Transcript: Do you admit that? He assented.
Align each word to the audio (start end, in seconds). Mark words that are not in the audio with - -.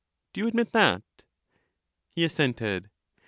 Do 0.33 0.41
you 0.41 0.47
admit 0.47 0.71
that? 0.71 1.03
He 2.09 2.25
assented. 2.25 2.89